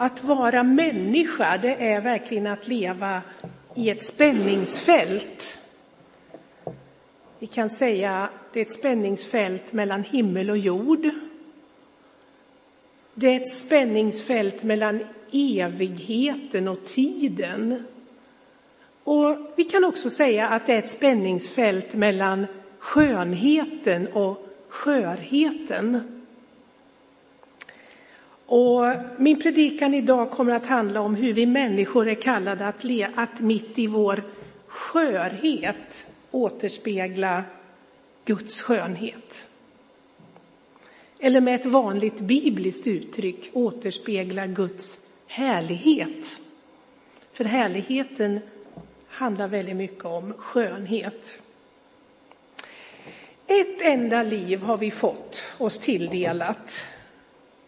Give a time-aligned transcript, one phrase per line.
[0.00, 3.22] Att vara människa, det är verkligen att leva
[3.74, 5.58] i ett spänningsfält.
[7.38, 11.10] Vi kan säga det är ett spänningsfält mellan himmel och jord.
[13.14, 15.00] Det är ett spänningsfält mellan
[15.32, 17.84] evigheten och tiden.
[19.04, 22.46] Och vi kan också säga att det är ett spänningsfält mellan
[22.78, 26.17] skönheten och skörheten.
[28.50, 28.84] Och
[29.18, 33.40] min predikan idag kommer att handla om hur vi människor är kallade att, le, att
[33.40, 34.24] mitt i vår
[34.66, 37.42] skörhet återspegla
[38.24, 39.48] Guds skönhet.
[41.18, 46.38] Eller med ett vanligt bibliskt uttryck återspegla Guds härlighet.
[47.32, 48.40] För härligheten
[49.08, 51.42] handlar väldigt mycket om skönhet.
[53.46, 56.84] Ett enda liv har vi fått oss tilldelat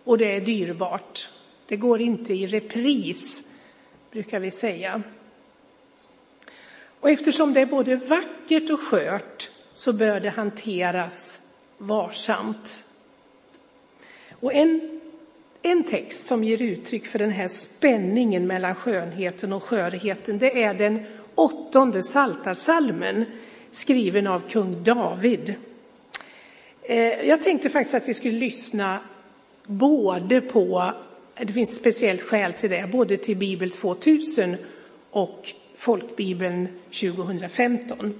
[0.05, 1.29] och det är dyrbart.
[1.67, 3.43] Det går inte i repris,
[4.11, 5.03] brukar vi säga.
[7.01, 11.41] Och eftersom det är både vackert och skört så bör det hanteras
[11.79, 12.85] varsamt.
[14.31, 15.01] Och en,
[15.63, 20.75] en text som ger uttryck för den här spänningen mellan skönheten och skörheten, det är
[20.75, 23.25] den åttonde saltarsalmen
[23.71, 25.55] skriven av kung David.
[26.83, 29.01] Eh, jag tänkte faktiskt att vi skulle lyssna
[29.71, 30.93] både på,
[31.35, 34.57] det finns speciellt skäl till det, både till Bibel 2000
[35.11, 36.69] och Folkbibeln
[37.01, 38.15] 2015.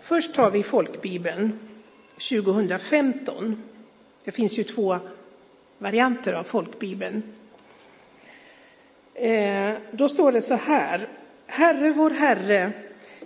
[0.00, 1.58] Först tar vi Folkbibeln
[2.30, 3.62] 2015.
[4.24, 4.98] Det finns ju två
[5.78, 7.22] varianter av Folkbibeln.
[9.14, 11.08] Eh, då står det så här.
[11.46, 12.72] Herre vår Herre,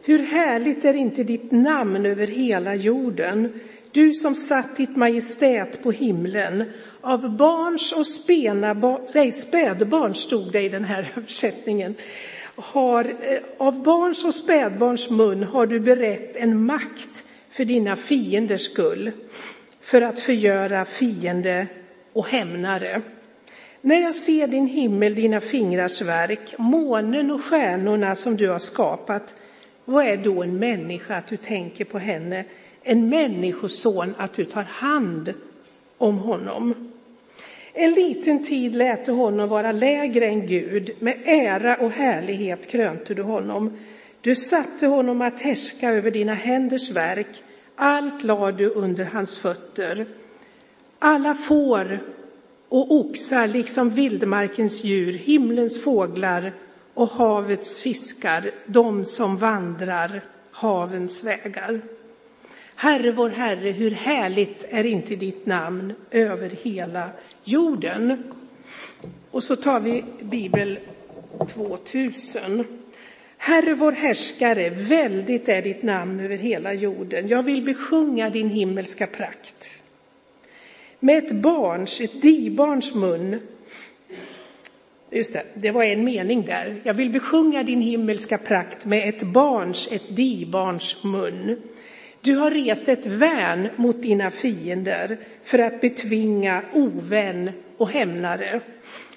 [0.02, 3.61] hur härligt är inte ditt namn över hela jorden,
[3.94, 6.64] du som satt ditt majestät på himlen.
[7.00, 11.94] Av barns och spena, nej, spädbarn stod det i den här översättningen.
[12.56, 18.62] Har, eh, av barns och spädbarns mun har du berett en makt för dina fienders
[18.62, 19.10] skull,
[19.80, 21.66] för att förgöra fiende
[22.12, 23.02] och hämnare.
[23.80, 29.34] När jag ser din himmel, dina fingrars verk, månen och stjärnorna som du har skapat,
[29.84, 32.44] vad är då en människa att du tänker på henne,
[32.84, 35.34] en människoson att du tar hand
[35.98, 36.74] om honom?
[37.72, 43.14] En liten tid lät du honom vara lägre än Gud, med ära och härlighet krönte
[43.14, 43.78] du honom.
[44.20, 47.42] Du satte honom att härska över dina händers verk,
[47.77, 50.06] allt lade du under hans fötter.
[50.98, 51.98] Alla får
[52.68, 56.52] och oxar liksom vildmarkens djur, himlens fåglar
[56.95, 61.80] och havets fiskar, de som vandrar havens vägar.
[62.77, 67.11] Herre vår Herre, hur härligt är inte ditt namn över hela
[67.45, 68.23] jorden?
[69.30, 70.79] Och så tar vi Bibel
[71.52, 72.64] 2000.
[73.39, 77.29] Herre vår härskare, väldigt är ditt namn över hela jorden.
[77.29, 79.83] Jag vill besjunga din himmelska prakt.
[81.01, 83.40] Med ett barns, ett dibarns mun
[85.14, 86.80] Just det, det var en mening där.
[86.84, 91.63] Jag vill besjunga din himmelska prakt med ett barns, ett dibarns mun.
[92.24, 98.61] Du har rest ett värn mot dina fiender för att betvinga ovän och hämnare.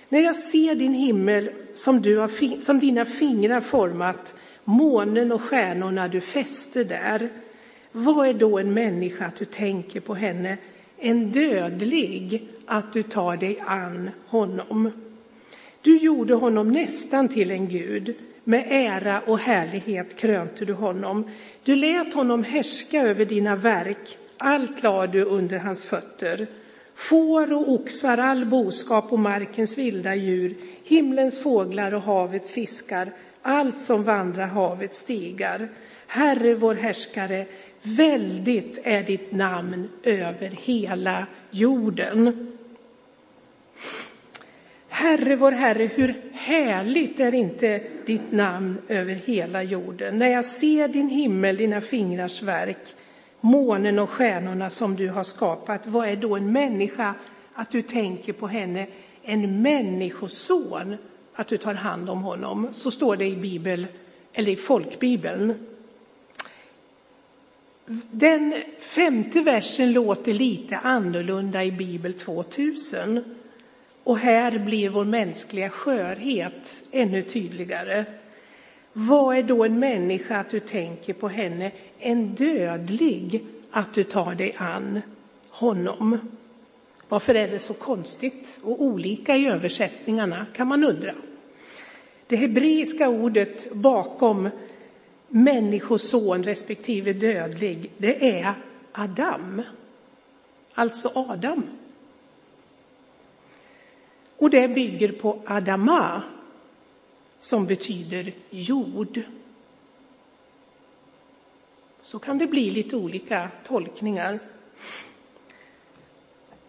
[0.09, 6.07] När jag ser din himmel som, du har, som dina fingrar format, månen och stjärnorna
[6.07, 7.29] du fäste där,
[7.91, 10.57] vad är då en människa att du tänker på henne,
[10.97, 14.91] en dödlig att du tar dig an honom?
[15.81, 18.15] Du gjorde honom nästan till en gud,
[18.47, 21.31] med ära och härlighet krönte du honom.
[21.63, 26.47] Du lät honom härska över dina verk, allt lade du under hans fötter.
[26.95, 33.81] Får och oxar, all boskap och markens vilda djur, himlens fåglar och havets fiskar, allt
[33.81, 35.69] som vandrar havets stigar.
[36.07, 37.45] Herre vår härskare,
[37.81, 42.47] väldigt är ditt namn över hela jorden.
[44.97, 50.19] Herre vår Herre, hur härligt är inte ditt namn över hela jorden.
[50.19, 52.95] När jag ser din himmel, dina fingrars verk,
[53.41, 57.13] månen och stjärnorna som du har skapat, vad är då en människa
[57.53, 58.87] att du tänker på henne?
[59.23, 60.97] En människoson,
[61.33, 62.69] att du tar hand om honom.
[62.73, 63.87] Så står det i Bibel,
[64.33, 65.53] eller i folkbibeln.
[68.11, 73.23] Den femte versen låter lite annorlunda i Bibel 2000.
[74.07, 78.05] Och här blir vår mänskliga skörhet ännu tydligare.
[78.93, 81.71] Vad är då en människa att du tänker på henne?
[81.99, 85.01] En dödlig att du tar dig an
[85.49, 86.17] honom.
[87.07, 91.13] Varför är det så konstigt och olika i översättningarna kan man undra.
[92.27, 94.49] Det hebreiska ordet bakom
[95.27, 98.53] människoson respektive dödlig, det är
[98.91, 99.61] Adam.
[100.73, 101.76] Alltså Adam.
[104.37, 106.23] Och det bygger på Adama,
[107.39, 109.21] som betyder jord.
[112.03, 114.39] Så kan det bli lite olika tolkningar.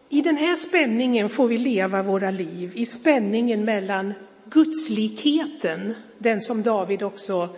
[0.08, 4.14] I den här spänningen får vi leva våra liv, i spänningen mellan
[4.44, 7.48] gudslikheten, den som David också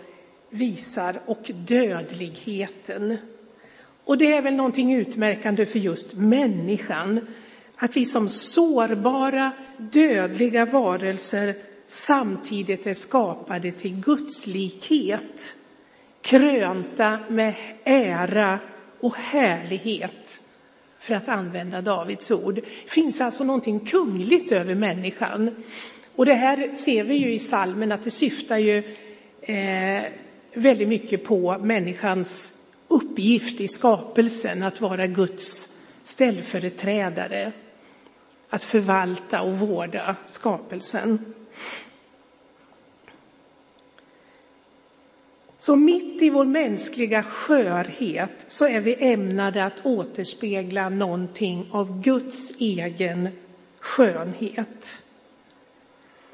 [0.49, 3.17] visar, och dödligheten.
[4.03, 7.27] Och det är väl någonting utmärkande för just människan,
[7.83, 11.55] att vi som sårbara, dödliga varelser
[11.87, 15.55] samtidigt är skapade till gudslikhet,
[16.21, 18.59] krönta med ära
[18.99, 20.41] och härlighet,
[20.99, 22.55] för att använda Davids ord.
[22.55, 25.63] Det finns alltså någonting kungligt över människan.
[26.15, 28.77] Och det här ser vi ju i salmen att det syftar ju
[29.41, 30.03] eh,
[30.53, 32.57] väldigt mycket på människans
[32.87, 37.51] uppgift i skapelsen, att vara Guds ställföreträdare,
[38.51, 41.33] att förvalta och vårda skapelsen.
[45.57, 52.51] Så mitt i vår mänskliga skörhet så är vi ämnade att återspegla någonting av Guds
[52.59, 53.29] egen
[53.79, 54.97] skönhet.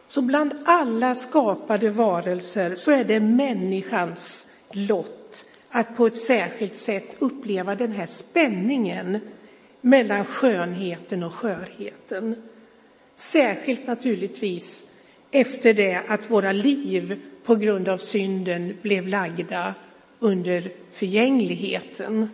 [0.07, 7.15] Så bland alla skapade varelser så är det människans lott att på ett särskilt sätt
[7.19, 9.19] uppleva den här spänningen
[9.87, 12.35] mellan skönheten och skörheten.
[13.15, 14.91] Särskilt naturligtvis
[15.31, 19.75] efter det att våra liv på grund av synden blev lagda
[20.19, 22.29] under förgängligheten.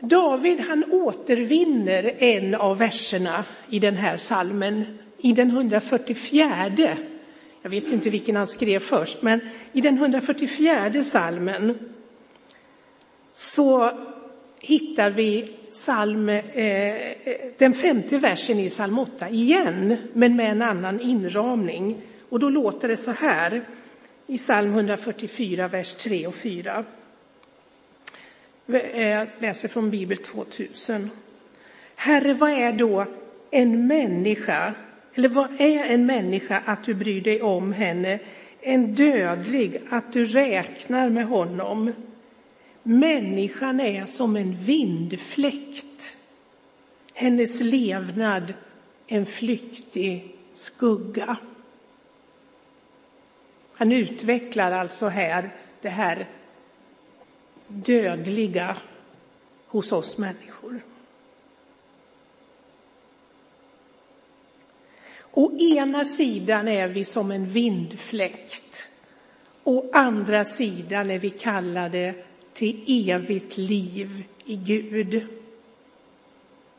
[0.00, 6.96] David han återvinner en av verserna i den här salmen, i den 144.
[7.62, 9.40] Jag vet inte vilken han skrev först, men
[9.72, 11.78] i den 144 salmen
[13.32, 13.90] så
[14.60, 16.94] hittar vi psalm, eh,
[17.58, 22.02] den femte versen i psalm 8 igen, men med en annan inramning.
[22.28, 23.62] Och då låter det så här
[24.26, 26.84] i psalm 144, vers 3 och 4.
[28.72, 31.10] Eh, jag läser från Bibel 2000.
[31.94, 33.06] Herre, vad är då
[33.50, 34.74] en människa,
[35.14, 38.18] eller vad är en människa att du bryr dig om henne,
[38.60, 41.92] en dödlig att du räknar med honom?
[42.82, 46.16] Människan är som en vindfläkt,
[47.14, 48.54] hennes levnad
[49.06, 51.36] en flyktig skugga.
[53.72, 55.50] Han utvecklar alltså här
[55.80, 56.28] det här
[57.66, 58.76] dödliga
[59.66, 60.80] hos oss människor.
[65.32, 68.88] Å ena sidan är vi som en vindfläkt.
[69.64, 72.14] Å andra sidan är vi kallade
[72.52, 75.26] till evigt liv i Gud.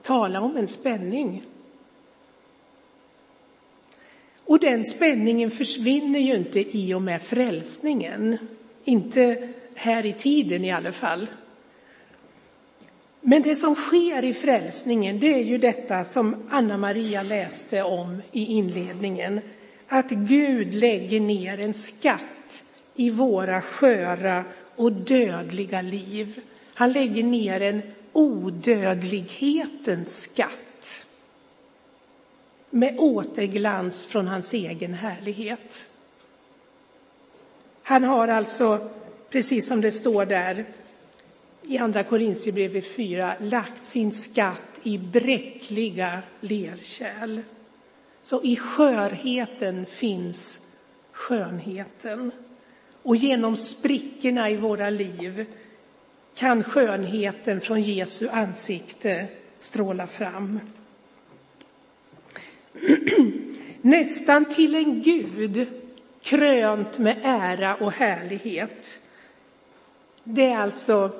[0.01, 1.43] Tala om en spänning.
[4.45, 8.37] Och den spänningen försvinner ju inte i och med frälsningen.
[8.83, 11.27] Inte här i tiden i alla fall.
[13.21, 18.21] Men det som sker i frälsningen, det är ju detta som Anna Maria läste om
[18.31, 19.41] i inledningen.
[19.87, 24.43] Att Gud lägger ner en skatt i våra sköra
[24.81, 26.41] och dödliga liv.
[26.73, 27.81] Han lägger ner en
[28.13, 31.05] odödlighetens skatt
[32.69, 35.89] med återglans från hans egen härlighet.
[37.83, 38.89] Han har alltså,
[39.29, 40.65] precis som det står där
[41.61, 47.41] i Andra Korintierbrevet 4, lagt sin skatt i bräckliga lerkärl.
[48.21, 50.71] Så i skörheten finns
[51.11, 52.31] skönheten.
[53.03, 55.45] Och genom sprickorna i våra liv
[56.35, 59.27] kan skönheten från Jesu ansikte
[59.59, 60.59] stråla fram.
[63.81, 65.67] Nästan till en Gud
[66.21, 68.99] krönt med ära och härlighet.
[70.23, 71.11] Det är alltså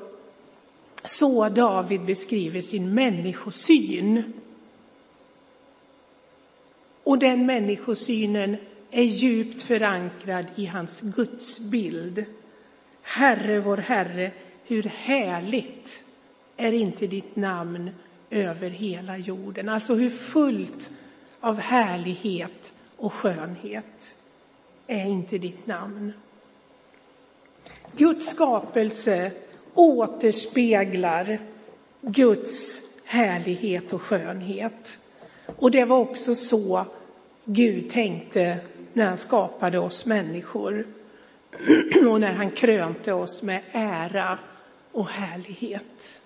[1.03, 4.33] så David beskriver sin människosyn.
[7.03, 8.57] Och den människosynen
[8.91, 12.25] är djupt förankrad i hans gudsbild.
[13.01, 14.31] Herre, vår Herre,
[14.65, 16.03] hur härligt
[16.57, 17.89] är inte ditt namn
[18.29, 19.69] över hela jorden?
[19.69, 20.91] Alltså hur fullt
[21.39, 24.15] av härlighet och skönhet
[24.87, 26.13] är inte ditt namn?
[27.97, 29.31] Guds skapelse
[29.73, 31.39] återspeglar
[32.01, 34.97] Guds härlighet och skönhet.
[35.55, 36.85] Och det var också så
[37.45, 38.59] Gud tänkte
[38.93, 40.87] när han skapade oss människor
[42.09, 44.39] och när han krönte oss med ära
[44.91, 46.21] och härlighet.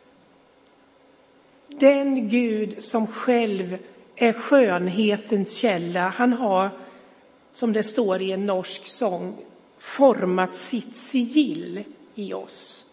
[1.68, 3.78] Den Gud som själv
[4.16, 6.70] är skönhetens källa, han har,
[7.52, 9.38] som det står i en norsk sång,
[9.80, 11.84] format sitt sigill
[12.16, 12.86] i oss.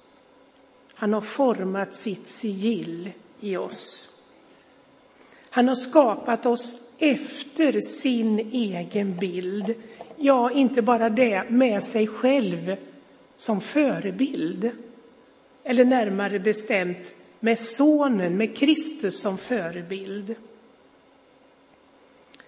[0.94, 3.10] Han har format sitt sigill
[3.40, 4.08] i oss.
[5.50, 9.74] Han har skapat oss efter sin egen bild.
[10.16, 12.76] Ja, inte bara det, med sig själv
[13.36, 14.70] som förebild.
[15.64, 20.34] Eller närmare bestämt med sonen, med Kristus som förebild.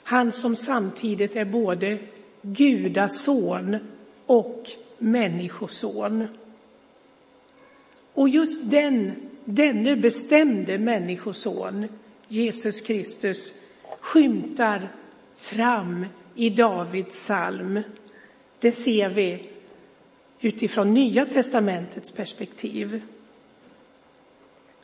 [0.03, 1.99] Han som samtidigt är både
[2.43, 3.77] gudason
[4.27, 6.27] och människoson.
[8.13, 9.13] Och just den,
[9.45, 11.87] denne bestämde människoson,
[12.29, 13.53] Jesus Kristus,
[14.01, 14.89] skymtar
[15.37, 17.81] fram i Davids psalm.
[18.59, 19.49] Det ser vi
[20.41, 23.03] utifrån Nya testamentets perspektiv.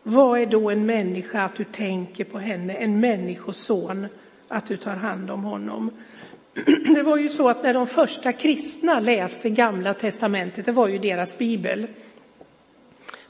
[0.02, 4.06] Vad är då en människa att du tänker på henne, en människoson,
[4.48, 5.90] att du tar hand om honom?
[6.94, 10.98] Det var ju så att när de första kristna läste Gamla testamentet, det var ju
[10.98, 11.86] deras bibel,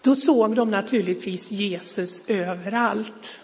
[0.01, 3.41] då såg de naturligtvis Jesus överallt,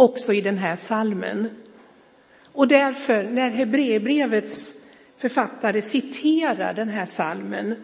[0.00, 1.50] också i den här salmen.
[2.52, 4.72] Och därför, när Hebreerbrevets
[5.18, 7.74] författare citerar den här salmen,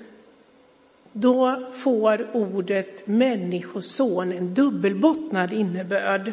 [1.13, 6.33] då får ordet människoson en dubbelbottnad innebörd.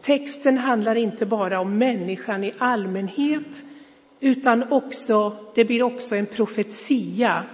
[0.00, 3.64] Texten handlar inte bara om människan i allmänhet,
[4.20, 7.44] utan också, det blir också en profetia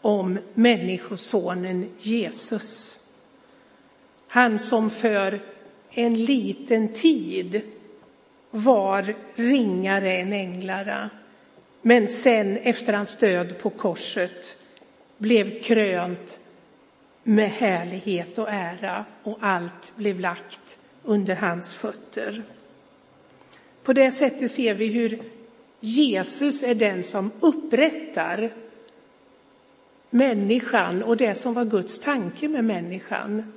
[0.00, 3.00] om människosonen Jesus.
[4.28, 5.53] Han som för
[5.94, 7.60] en liten tid
[8.50, 11.10] var ringare än änglarna,
[11.82, 14.56] men sen efter hans död på korset
[15.18, 16.40] blev krönt
[17.22, 22.42] med härlighet och ära och allt blev lagt under hans fötter.
[23.82, 25.22] På det sättet ser vi hur
[25.80, 28.52] Jesus är den som upprättar
[30.10, 33.52] människan och det som var Guds tanke med människan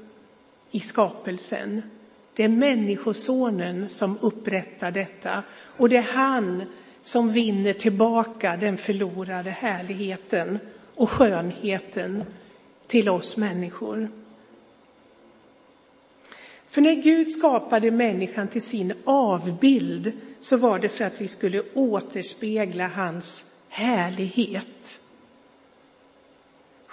[0.72, 1.82] i skapelsen.
[2.38, 5.44] Det är Människosonen som upprättar detta
[5.77, 6.63] och det är han
[7.01, 10.60] som vinner tillbaka den förlorade härligheten
[10.96, 12.24] och skönheten
[12.88, 14.10] till oss människor.
[16.70, 21.62] För när Gud skapade människan till sin avbild så var det för att vi skulle
[21.74, 25.00] återspegla hans härlighet.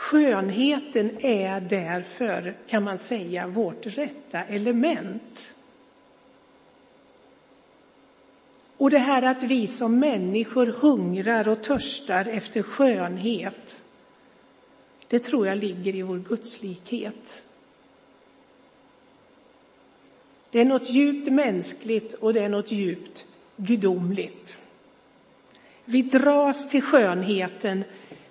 [0.04, 5.54] Skönheten är därför, kan man säga, vårt rätta element.
[8.76, 13.82] Och det här att vi som människor hungrar och törstar efter skönhet,
[15.08, 17.42] det tror jag ligger i vår gudslikhet.
[20.50, 24.58] Det är något djupt mänskligt och det är något djupt gudomligt.
[25.84, 27.84] Vi dras till skönheten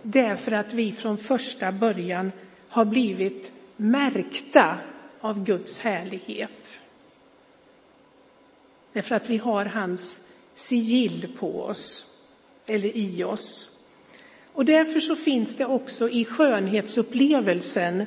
[0.04, 2.32] därför att vi från första början
[2.68, 4.78] har blivit märkta
[5.20, 6.82] av Guds härlighet.
[8.94, 12.06] Därför att vi har hans sigill på oss,
[12.66, 13.78] eller i oss.
[14.54, 18.06] Och därför så finns det också i skönhetsupplevelsen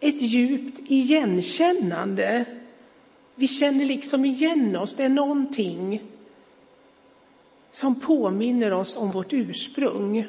[0.00, 2.44] ett djupt igenkännande.
[3.34, 6.02] Vi känner liksom igen oss, det är någonting
[7.70, 10.26] som påminner oss om vårt ursprung.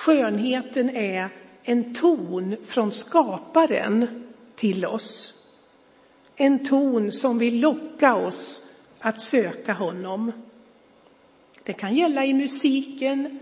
[0.00, 1.28] Skönheten är
[1.62, 4.24] en ton från skaparen
[4.56, 5.34] till oss.
[6.36, 8.60] En ton som vill locka oss
[8.98, 10.32] att söka honom.
[11.62, 13.38] Det kan gälla i musiken,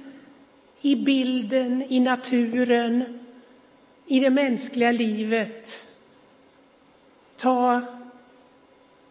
[0.80, 3.18] i bilden, i naturen,
[4.06, 5.86] i det mänskliga livet.
[7.36, 7.82] Ta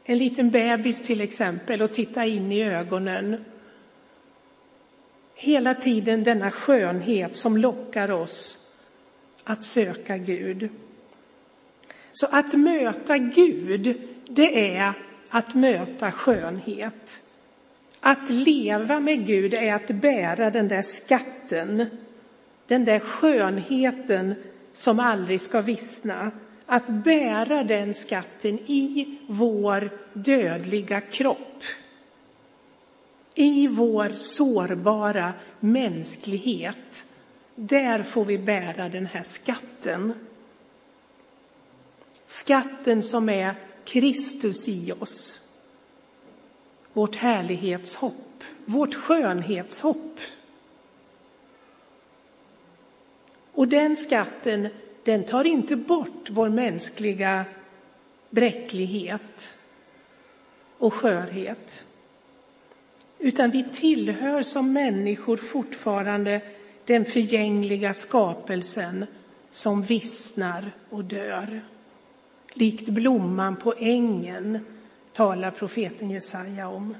[0.03, 3.45] en liten bebis till exempel och titta in i ögonen
[5.37, 8.67] hela tiden denna skönhet som lockar oss
[9.43, 10.69] att söka Gud.
[12.11, 14.93] Så att möta Gud, det är
[15.29, 17.23] att möta skönhet.
[17.99, 21.85] Att leva med Gud är att bära den där skatten,
[22.67, 24.35] den där skönheten
[24.73, 26.31] som aldrig ska vissna.
[26.65, 31.63] Att bära den skatten i vår dödliga kropp
[33.39, 37.05] i vår sårbara mänsklighet,
[37.55, 40.13] där får vi bära den här skatten.
[42.27, 45.41] Skatten som är Kristus i oss.
[46.93, 50.19] Vårt härlighetshopp, vårt skönhetshopp.
[53.51, 54.67] Och den skatten,
[55.03, 57.45] den tar inte bort vår mänskliga
[58.29, 59.57] bräcklighet
[60.77, 61.83] och skörhet.
[63.19, 66.41] Utan vi tillhör som människor fortfarande
[66.85, 69.05] den förgängliga skapelsen
[69.51, 71.61] som vissnar och dör.
[72.53, 74.59] Likt blomman på ängen
[75.13, 76.95] talar profeten Jesaja om.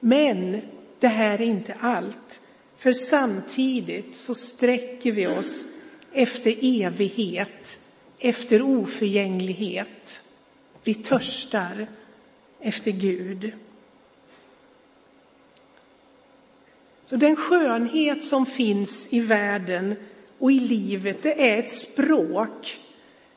[0.00, 0.60] Men
[0.98, 2.42] det här är inte allt,
[2.76, 5.66] för samtidigt så sträcker vi oss
[6.12, 7.80] efter evighet,
[8.18, 10.22] efter oförgänglighet.
[10.84, 11.86] Vi törstar
[12.60, 13.52] efter Gud.
[17.08, 19.96] Så den skönhet som finns i världen
[20.38, 22.80] och i livet, det är ett språk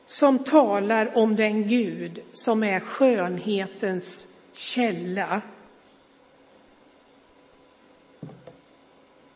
[0.06, 5.42] som talar om den Gud som är skönhetens källa.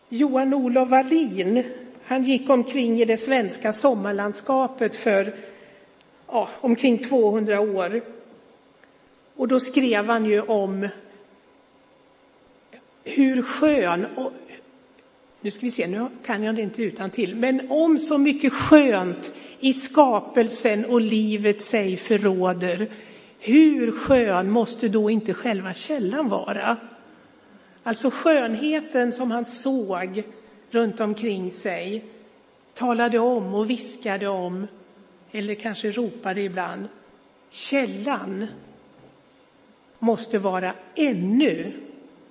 [0.09, 1.64] Johan Olof Wallin,
[2.05, 5.35] han gick omkring i det svenska sommarlandskapet för
[6.26, 8.00] ja, omkring 200 år.
[9.37, 10.88] Och då skrev han ju om
[13.06, 14.32] hur skön, och,
[15.40, 18.52] nu ska vi se, nu kan jag det inte utan till, men om så mycket
[18.52, 22.90] skönt i skapelsen och livet sig förråder,
[23.38, 26.76] hur skön måste då inte själva källan vara?
[27.82, 30.22] Alltså skönheten som han såg
[30.70, 32.04] runt omkring sig
[32.75, 34.66] talade om och viskade om,
[35.32, 36.88] eller kanske ropade ibland,
[37.50, 38.46] källan
[39.98, 41.72] måste vara ännu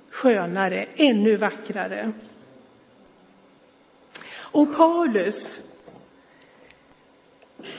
[0.10, 2.12] skönare, ännu vackrare.
[4.38, 5.60] Och Paulus,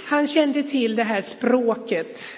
[0.05, 2.37] han kände till det här språket.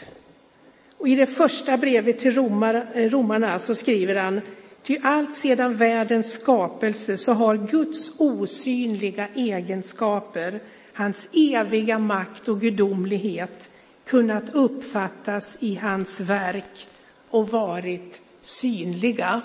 [0.99, 4.41] Och i det första brevet till romar, romarna så skriver han
[4.83, 10.61] Ty allt sedan världens skapelse så har Guds osynliga egenskaper,
[10.93, 13.71] hans eviga makt och gudomlighet
[14.05, 16.89] kunnat uppfattas i hans verk
[17.29, 19.43] och varit synliga.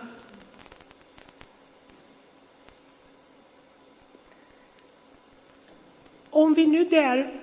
[6.44, 7.42] Om vi nu där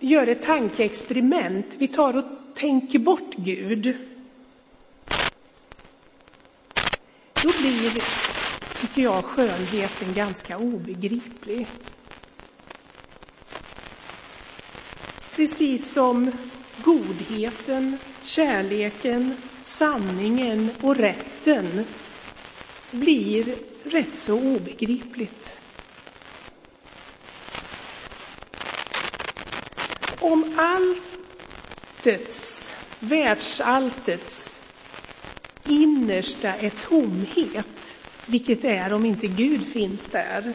[0.00, 3.96] gör ett tankeexperiment, vi tar och tänker bort Gud.
[7.40, 8.04] Då blir,
[8.74, 11.68] tycker jag, skönheten ganska obegriplig.
[15.30, 16.30] Precis som
[16.76, 21.84] godheten, kärleken, sanningen och rätten
[22.90, 25.63] blir rätt så obegripligt.
[30.24, 30.58] Om
[31.98, 34.60] alltets, världsalltets
[35.62, 40.54] innersta är tomhet, vilket det är om inte Gud finns där,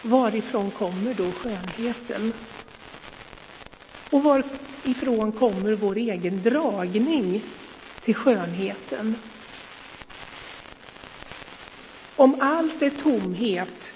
[0.00, 2.34] varifrån kommer då skönheten?
[4.10, 7.42] Och varifrån kommer vår egen dragning
[8.00, 9.16] till skönheten?
[12.14, 13.94] Om allt är tomhet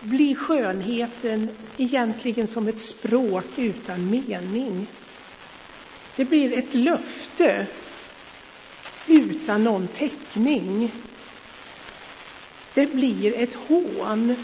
[0.00, 4.86] blir skönheten egentligen som ett språk utan mening.
[6.16, 7.66] Det blir ett löfte
[9.06, 10.92] utan någon täckning.
[12.74, 14.34] Det blir ett hån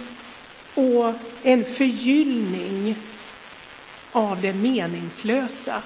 [0.74, 1.12] och
[1.42, 2.96] en förgyllning
[4.12, 5.82] av det meningslösa.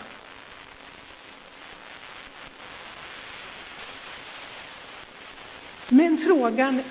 [5.89, 6.83] Men frågan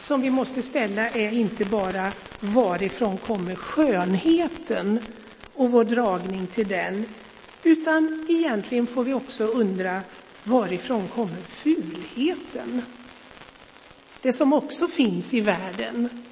[0.00, 5.00] som vi måste ställa är inte bara varifrån kommer skönheten
[5.54, 7.14] och vår dragning till den,
[7.62, 10.02] utan egentligen får vi också undra
[10.42, 12.82] varifrån kommer fulheten?
[14.22, 16.26] Det som också finns i världen.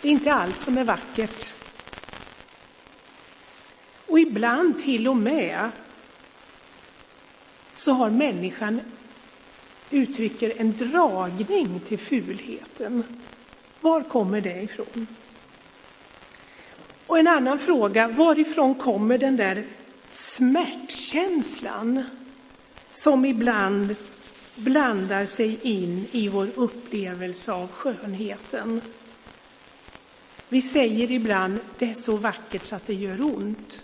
[0.00, 1.54] Det är inte allt som är vackert.
[4.06, 5.70] Och ibland till och med
[7.72, 8.80] så har människan
[9.92, 13.04] uttrycker en dragning till fulheten.
[13.80, 15.06] Var kommer det ifrån?
[17.06, 19.64] Och en annan fråga, varifrån kommer den där
[20.08, 22.04] smärtkänslan
[22.94, 23.96] som ibland
[24.56, 28.80] blandar sig in i vår upplevelse av skönheten?
[30.48, 33.82] Vi säger ibland, det är så vackert så att det gör ont.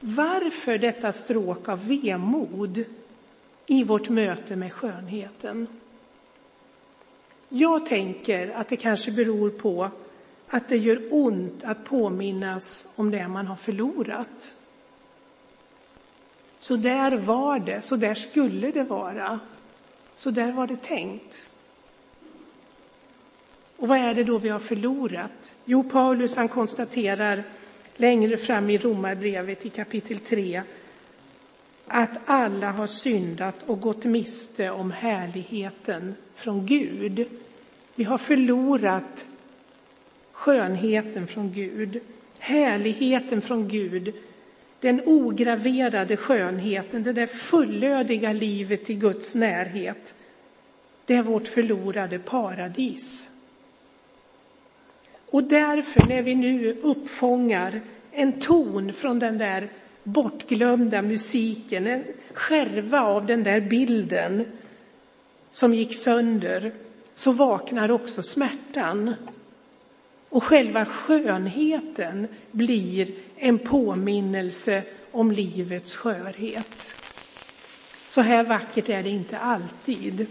[0.00, 2.84] Varför detta stråk av vemod
[3.70, 5.66] i vårt möte med skönheten.
[7.48, 9.90] Jag tänker att det kanske beror på
[10.48, 14.54] att det gör ont att påminnas om det man har förlorat.
[16.58, 19.40] Så där var det, så där skulle det vara.
[20.16, 21.50] Så där var det tänkt.
[23.76, 25.56] Och vad är det då vi har förlorat?
[25.64, 27.44] Jo, Paulus han konstaterar
[27.96, 30.62] längre fram i Romarbrevet i kapitel 3
[31.88, 37.26] att alla har syndat och gått miste om härligheten från Gud.
[37.94, 39.26] Vi har förlorat
[40.32, 42.00] skönheten från Gud,
[42.38, 44.14] härligheten från Gud,
[44.80, 50.14] den ograverade skönheten, det där fullödiga livet i Guds närhet.
[51.04, 53.30] Det är vårt förlorade paradis.
[55.30, 57.80] Och därför, när vi nu uppfångar
[58.12, 59.68] en ton från den där
[60.12, 64.44] bortglömda musiken, en skärva av den där bilden
[65.50, 66.72] som gick sönder,
[67.14, 69.14] så vaknar också smärtan.
[70.28, 76.94] Och själva skönheten blir en påminnelse om livets skörhet.
[78.08, 80.26] Så här vackert är det inte alltid.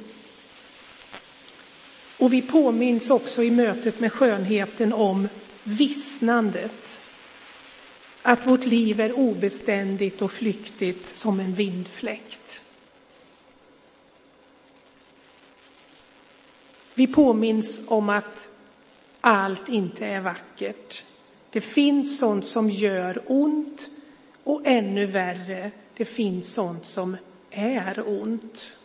[2.20, 5.30] Och vi påminns också i mötet med skönheten om
[5.63, 7.00] vissnandet.
[8.28, 12.62] Att vårt liv är obeständigt och flyktigt som en vindfläkt.
[16.94, 18.50] Vi påminns om att
[19.22, 21.04] allt inte är vackert.
[21.50, 23.88] Det finns sånt som gör ont
[24.44, 27.18] och ännu värre, det finns sånt som
[27.52, 28.77] är ont.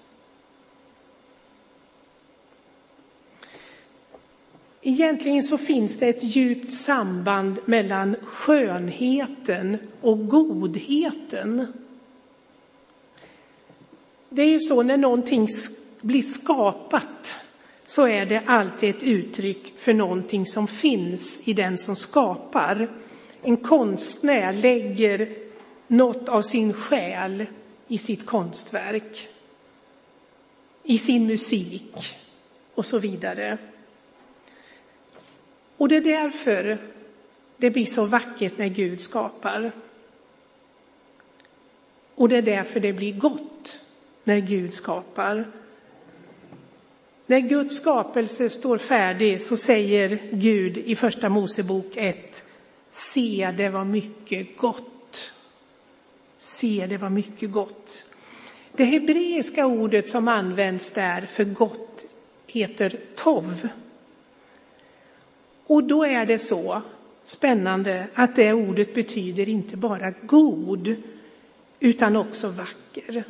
[4.84, 11.72] Egentligen så finns det ett djupt samband mellan skönheten och godheten.
[14.28, 15.48] Det är ju så när någonting
[16.00, 17.34] blir skapat
[17.84, 22.90] så är det alltid ett uttryck för någonting som finns i den som skapar.
[23.42, 25.36] En konstnär lägger
[25.86, 27.46] något av sin själ
[27.88, 29.28] i sitt konstverk,
[30.84, 32.16] i sin musik
[32.74, 33.58] och så vidare.
[35.82, 36.78] Och det är därför
[37.56, 39.72] det blir så vackert när Gud skapar.
[42.14, 43.80] Och det är därför det blir gott
[44.24, 45.50] när Gud skapar.
[47.26, 52.44] När Guds skapelse står färdig så säger Gud i Första Mosebok 1,
[52.90, 55.32] se det var mycket gott.
[56.38, 58.04] Se det var mycket gott.
[58.72, 62.04] Det hebreiska ordet som används där för gott
[62.46, 63.68] heter tov.
[65.72, 66.82] Och då är det så
[67.22, 70.96] spännande att det ordet betyder inte bara god
[71.80, 73.24] utan också vacker,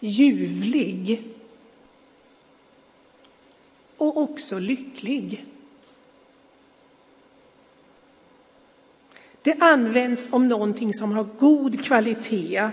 [0.00, 1.24] ljuvlig
[3.96, 5.44] och också lycklig.
[9.42, 12.70] Det används om någonting som har god kvalitet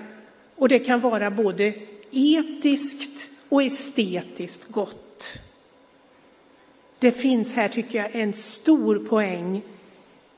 [0.56, 1.74] och det kan vara både
[2.12, 5.40] etiskt och estetiskt gott.
[7.04, 9.62] Det finns här, tycker jag, en stor poäng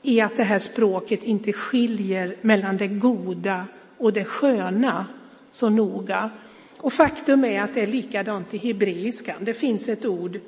[0.02, 3.66] i att det här språket inte skiljer mellan det goda
[3.98, 5.06] och det sköna
[5.50, 6.30] så noga.
[6.76, 9.44] Och faktum är att det är likadant i hebreiskan.
[9.44, 10.40] Det finns ett ord,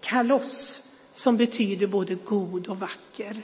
[0.00, 0.82] kalos,
[1.12, 3.42] som betyder både god och vacker.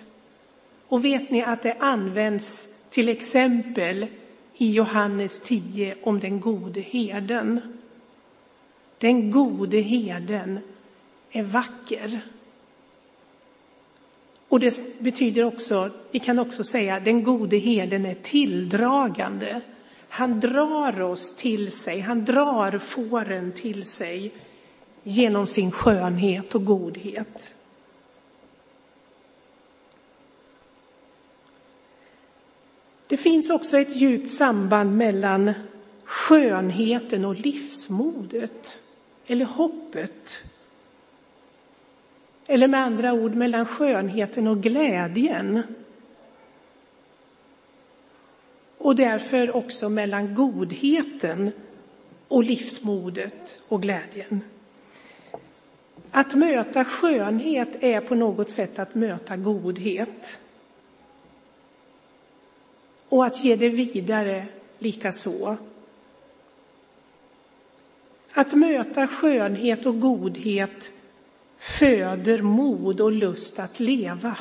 [0.89, 4.07] Och vet ni att det används till exempel
[4.57, 7.61] i Johannes 10 om den gode herden.
[8.99, 10.61] Den gode herden
[11.33, 12.21] är vacker.
[14.49, 19.61] Och det betyder också, vi kan också säga, den gode herden är tilldragande.
[20.09, 24.33] Han drar oss till sig, han drar fåren till sig
[25.03, 27.55] genom sin skönhet och godhet.
[33.07, 35.53] Det finns också ett djupt samband mellan
[36.05, 38.83] skönheten och livsmodet,
[39.27, 40.43] eller hoppet.
[42.51, 45.63] Eller med andra ord mellan skönheten och glädjen.
[48.79, 51.51] Och därför också mellan godheten
[52.29, 54.41] och livsmodet och glädjen.
[56.11, 60.39] Att möta skönhet är på något sätt att möta godhet.
[63.09, 64.47] Och att ge det vidare
[64.79, 65.57] lika så.
[68.33, 70.93] Att möta skönhet och godhet
[71.61, 74.37] föder mod och lust att leva.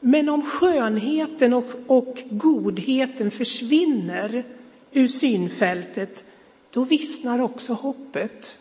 [0.00, 4.44] Men om skönheten och, och godheten försvinner
[4.92, 6.24] ur synfältet,
[6.70, 8.58] då vissnar också hoppet.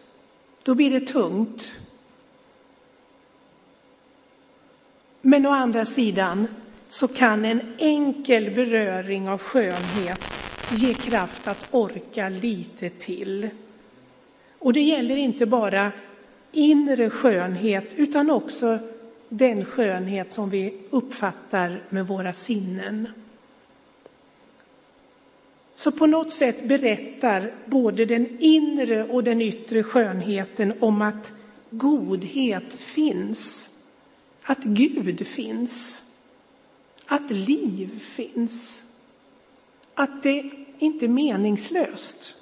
[0.64, 1.74] Då blir det tungt.
[5.22, 6.48] Men å andra sidan
[6.88, 10.26] så kan en enkel beröring av skönhet
[10.72, 13.50] ge kraft att orka lite till.
[14.60, 15.92] Och det gäller inte bara
[16.52, 18.80] inre skönhet utan också
[19.30, 23.08] den skönhet som vi uppfattar med våra sinnen.
[25.76, 31.34] Så på något sätt berättar både den inre och den yttre skönheten om att
[31.70, 33.70] godhet finns,
[34.42, 36.02] att Gud finns,
[37.06, 38.84] att liv finns,
[39.94, 42.36] att det inte är meningslöst.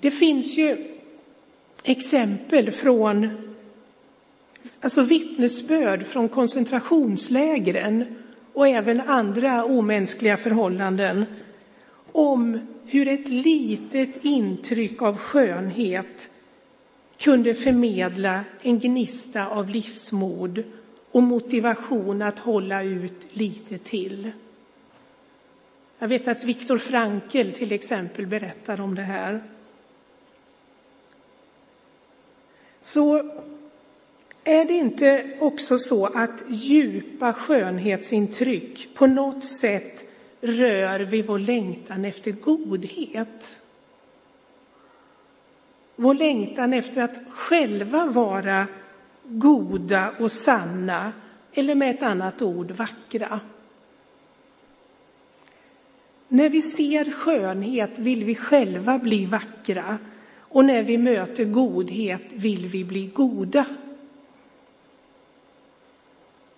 [0.00, 0.99] Det finns ju
[1.82, 3.28] exempel från,
[4.80, 8.16] alltså vittnesbörd från koncentrationslägren
[8.52, 11.24] och även andra omänskliga förhållanden
[12.12, 16.30] om hur ett litet intryck av skönhet
[17.18, 20.62] kunde förmedla en gnista av livsmod
[21.10, 24.30] och motivation att hålla ut lite till.
[25.98, 29.42] Jag vet att Viktor Frankl till exempel berättar om det här.
[32.82, 33.30] Så
[34.44, 40.04] är det inte också så att djupa skönhetsintryck på något sätt
[40.40, 43.60] rör vid vår längtan efter godhet?
[45.96, 48.66] Vår längtan efter att själva vara
[49.24, 51.12] goda och sanna,
[51.52, 53.40] eller med ett annat ord vackra.
[56.28, 59.98] När vi ser skönhet vill vi själva bli vackra
[60.50, 63.66] och när vi möter godhet vill vi bli goda.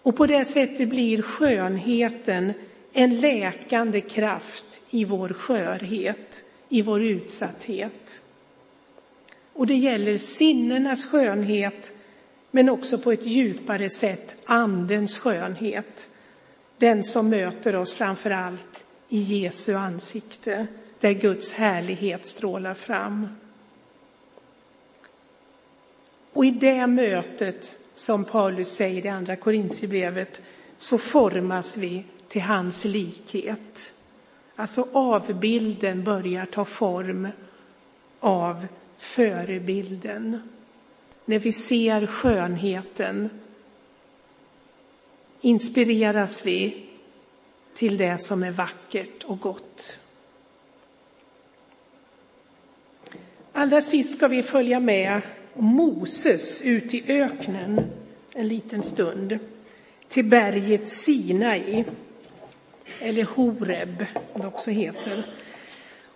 [0.02, 2.52] Och på det sättet blir skönheten
[2.92, 8.22] en läkande kraft i vår skörhet, i vår utsatthet.
[9.52, 11.94] Och det gäller sinnenas skönhet,
[12.50, 16.08] men också på ett djupare sätt andens skönhet.
[16.78, 20.66] Den som möter oss framför allt i Jesu ansikte,
[21.00, 23.28] där Guds härlighet strålar fram.
[26.42, 30.40] Och i det mötet, som Paulus säger i Andra Korintierbrevet,
[30.76, 33.92] så formas vi till hans likhet.
[34.56, 37.28] Alltså avbilden börjar ta form
[38.20, 38.66] av
[38.98, 40.50] förebilden.
[41.24, 43.30] När vi ser skönheten
[45.40, 46.86] inspireras vi
[47.74, 49.96] till det som är vackert och gott.
[53.52, 55.20] Allra sist ska vi följa med
[55.54, 57.80] Moses ut i öknen
[58.34, 59.38] en liten stund
[60.08, 61.84] till berget Sinai,
[63.00, 65.26] eller Horeb, som det också heter.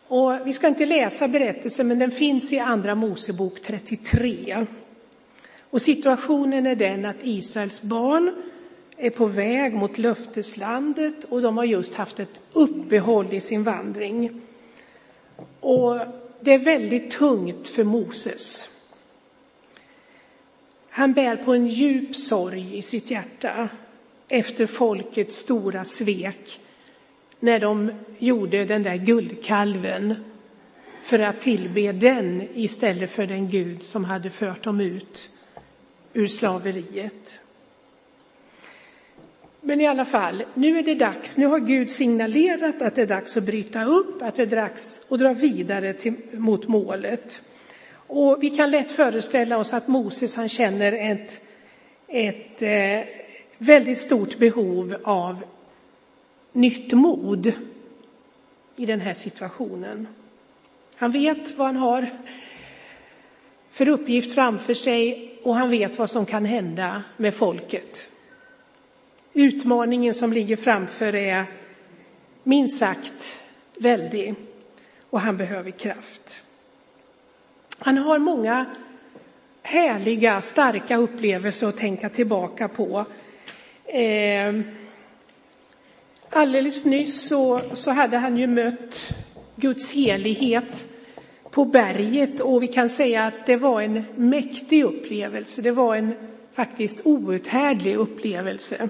[0.08, 4.66] Och vi ska inte läsa berättelsen, men den finns i Andra Mosebok 33.
[5.70, 8.34] Och situationen är den att Israels barn
[8.96, 14.40] är på väg mot löfteslandet och de har just haft ett uppehåll i sin vandring.
[15.60, 15.98] Och
[16.40, 18.75] det är väldigt tungt för Moses.
[20.96, 23.68] Han bär på en djup sorg i sitt hjärta
[24.28, 26.60] efter folkets stora svek
[27.40, 30.14] när de gjorde den där guldkalven
[31.02, 35.30] för att tillbe den istället för den Gud som hade fört dem ut
[36.12, 37.40] ur slaveriet.
[39.60, 41.36] Men i alla fall, nu är det dags.
[41.36, 45.06] Nu har Gud signalerat att det är dags att bryta upp, att det är dags
[45.10, 47.40] att dra vidare till, mot målet.
[48.06, 51.40] Och vi kan lätt föreställa oss att Moses han känner ett,
[52.08, 53.08] ett eh,
[53.58, 55.44] väldigt stort behov av
[56.52, 57.52] nytt mod
[58.76, 60.08] i den här situationen.
[60.96, 62.10] Han vet vad han har
[63.70, 68.10] för uppgift framför sig och han vet vad som kan hända med folket.
[69.32, 71.44] Utmaningen som ligger framför är
[72.42, 73.42] minst sagt
[73.74, 74.34] väldig
[75.10, 76.42] och han behöver kraft.
[77.78, 78.66] Han har många
[79.62, 83.04] härliga, starka upplevelser att tänka tillbaka på.
[83.84, 84.54] Eh,
[86.30, 89.12] alldeles nyss så, så hade han ju mött
[89.56, 90.86] Guds helighet
[91.50, 95.62] på berget och vi kan säga att det var en mäktig upplevelse.
[95.62, 96.14] Det var en
[96.52, 98.88] faktiskt outhärdlig upplevelse.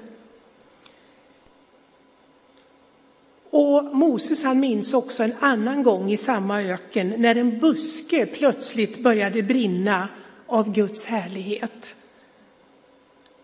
[3.58, 9.02] Och Moses han minns också en annan gång i samma öken när en buske plötsligt
[9.02, 10.08] började brinna
[10.46, 11.96] av Guds härlighet.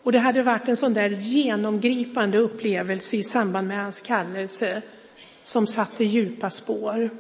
[0.02, 4.82] Och det hade varit en sån där genomgripande upplevelse i samband med hans kallelse
[5.42, 7.10] som satte djupa spår.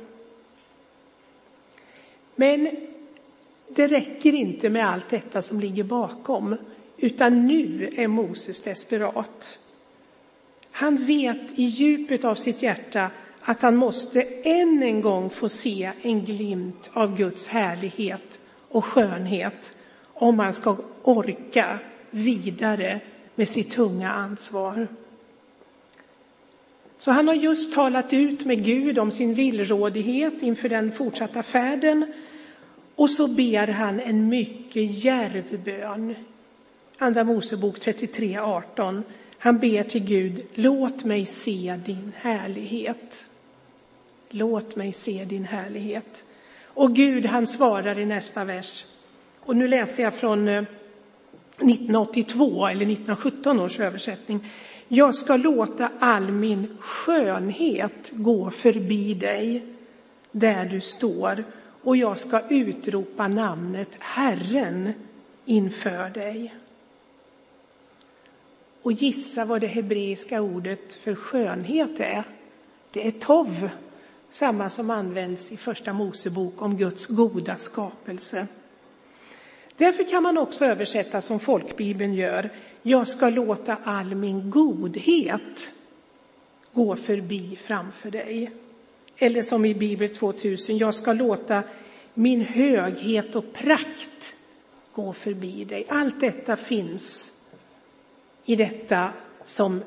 [2.36, 2.70] Men
[3.68, 6.56] det räcker inte med allt detta som ligger bakom,
[6.96, 9.58] utan nu är Moses desperat.
[10.72, 15.92] Han vet i djupet av sitt hjärta att han måste än en gång få se
[16.02, 19.74] en glimt av Guds härlighet och skönhet
[20.14, 21.78] om han ska orka
[22.10, 23.00] vidare
[23.34, 24.88] med sitt tunga ansvar.
[26.98, 32.12] Så han har just talat ut med Gud om sin villrådighet inför den fortsatta färden
[32.94, 36.14] och så ber han en mycket djärv bön.
[36.98, 39.04] Andra Mosebok 33, 18.
[39.42, 43.26] Han ber till Gud, låt mig se din härlighet.
[44.30, 46.24] Låt mig se din härlighet.
[46.64, 48.84] Och Gud han svarar i nästa vers.
[49.40, 50.62] Och nu läser jag från eh,
[51.56, 54.52] 1982 eller 1917 års översättning.
[54.88, 59.66] Jag ska låta all min skönhet gå förbi dig
[60.32, 61.44] där du står
[61.82, 64.92] och jag ska utropa namnet Herren
[65.44, 66.54] inför dig.
[68.82, 72.24] Och gissa vad det hebreiska ordet för skönhet är.
[72.90, 73.68] Det är tov,
[74.30, 78.46] samma som används i Första Mosebok om Guds goda skapelse.
[79.76, 82.50] Därför kan man också översätta som folkbibeln gör.
[82.82, 85.72] Jag ska låta all min godhet
[86.72, 88.50] gå förbi framför dig.
[89.16, 91.62] Eller som i Bibel 2000, jag ska låta
[92.14, 94.34] min höghet och prakt
[94.92, 95.86] gå förbi dig.
[95.88, 97.38] Allt detta finns
[98.44, 99.12] i detta
[99.44, 99.82] som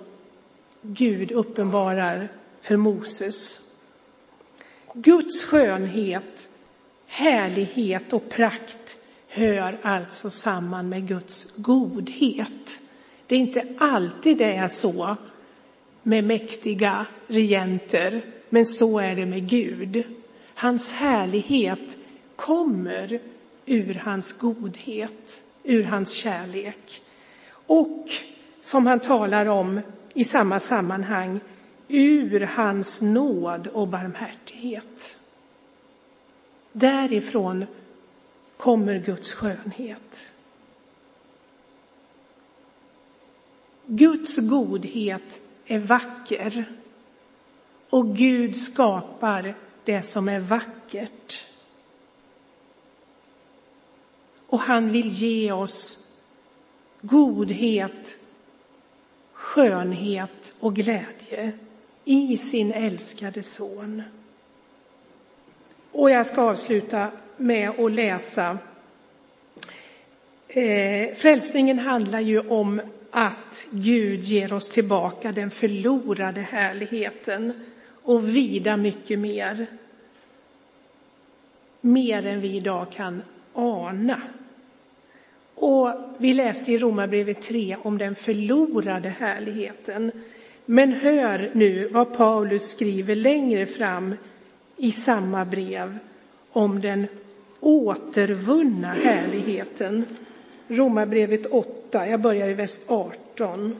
[0.81, 3.59] Gud uppenbarar för Moses.
[4.93, 6.49] Guds skönhet,
[7.07, 12.81] härlighet och prakt hör alltså samman med Guds godhet.
[13.27, 15.17] Det är inte alltid det är så
[16.03, 20.03] med mäktiga regenter, men så är det med Gud.
[20.53, 21.97] Hans härlighet
[22.35, 23.19] kommer
[23.65, 27.01] ur hans godhet, ur hans kärlek.
[27.49, 28.09] Och
[28.65, 29.79] som han talar om
[30.13, 31.39] i samma sammanhang,
[31.87, 35.17] ur hans nåd och barmhärtighet.
[36.71, 37.65] Därifrån
[38.57, 40.31] kommer Guds skönhet.
[43.85, 46.65] Guds godhet är vacker
[47.89, 51.45] och Gud skapar det som är vackert.
[54.47, 56.07] Och han vill ge oss
[57.01, 58.24] godhet,
[59.45, 61.51] skönhet och glädje
[62.05, 64.03] i sin älskade son.
[65.91, 68.57] Och jag ska avsluta med att läsa.
[70.47, 72.81] Eh, frälsningen handlar ju om
[73.11, 77.53] att Gud ger oss tillbaka den förlorade härligheten
[78.03, 79.67] och vida mycket mer.
[81.81, 83.21] Mer än vi idag kan
[83.53, 84.21] ana.
[85.55, 90.11] Och vi läste i Romarbrevet 3 om den förlorade härligheten.
[90.65, 94.15] Men hör nu vad Paulus skriver längre fram
[94.77, 95.97] i samma brev
[96.51, 97.07] om den
[97.59, 100.05] återvunna härligheten.
[100.67, 103.75] Romarbrevet 8, jag börjar i vers 18.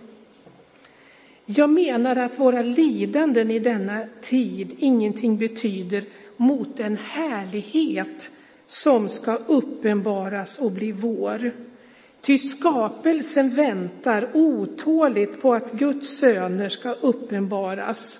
[1.46, 6.04] Jag menar att våra lidanden i denna tid ingenting betyder
[6.38, 8.32] mot den härlighet
[8.68, 11.52] som ska uppenbaras och bli vår.
[12.22, 18.20] Ty skapelsen väntar otåligt på att Guds söner ska uppenbaras.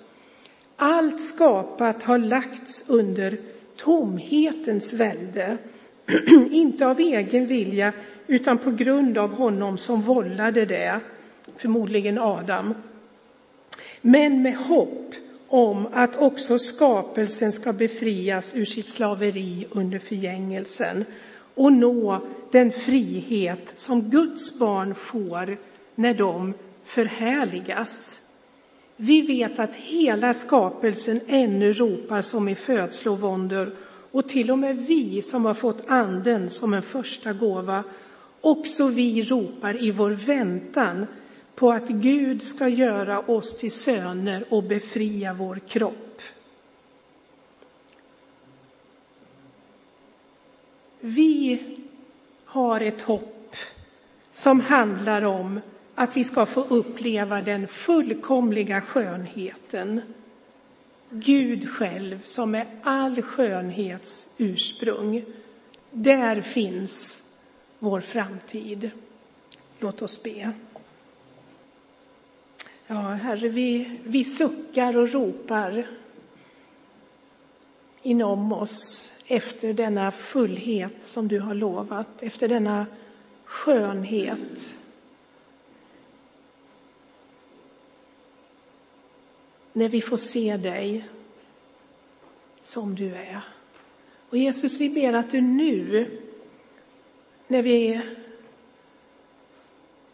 [0.76, 3.38] Allt skapat har lagts under
[3.76, 5.58] tomhetens välde,
[6.50, 7.92] inte av egen vilja
[8.26, 11.00] utan på grund av honom som vållade det,
[11.56, 12.74] förmodligen Adam.
[14.00, 15.14] Men med hopp
[15.48, 21.04] om att också skapelsen ska befrias ur sitt slaveri under förgängelsen
[21.54, 22.20] och nå
[22.52, 25.58] den frihet som Guds barn får
[25.94, 26.54] när de
[26.84, 28.20] förhärligas.
[28.96, 33.76] Vi vet att hela skapelsen ännu ropar som i födslovåndor
[34.10, 37.84] och till och med vi som har fått anden som en första gåva,
[38.40, 41.06] också vi ropar i vår väntan
[41.56, 46.22] på att Gud ska göra oss till söner och befria vår kropp.
[51.00, 51.62] Vi
[52.44, 53.56] har ett hopp
[54.32, 55.60] som handlar om
[55.94, 60.00] att vi ska få uppleva den fullkomliga skönheten.
[61.10, 65.24] Gud själv som är all skönhets ursprung.
[65.90, 67.22] Där finns
[67.78, 68.90] vår framtid.
[69.78, 70.52] Låt oss be.
[72.88, 75.86] Ja, Herre, vi, vi suckar och ropar
[78.02, 82.86] inom oss efter denna fullhet som du har lovat, efter denna
[83.44, 84.78] skönhet.
[89.72, 91.08] När vi får se dig
[92.62, 93.40] som du är.
[94.28, 96.10] Och Jesus, vi ber att du nu,
[97.46, 98.00] när vi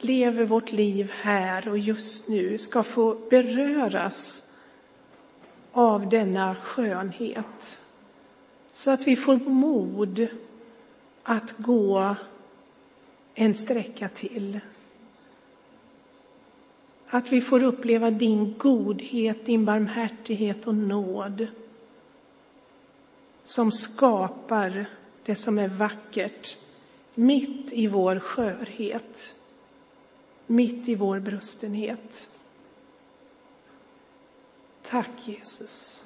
[0.04, 4.48] lever vårt liv här och just nu, ska få beröras
[5.72, 7.78] av denna skönhet.
[8.72, 10.26] Så att vi får mod
[11.22, 12.16] att gå
[13.34, 14.60] en sträcka till.
[17.06, 21.46] Att vi får uppleva din godhet, din barmhärtighet och nåd
[23.44, 24.86] som skapar
[25.24, 26.56] det som är vackert
[27.14, 29.34] mitt i vår skörhet,
[30.46, 32.28] mitt i vår brustenhet.
[34.82, 36.04] Tack Jesus.